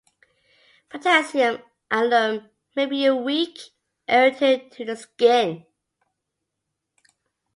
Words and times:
Potassium 0.89 1.61
alum 1.91 2.49
may 2.75 2.87
be 2.87 3.05
a 3.05 3.15
weak 3.15 3.59
irritant 4.07 4.71
to 4.71 4.83
the 4.83 4.95
skin. 4.95 5.63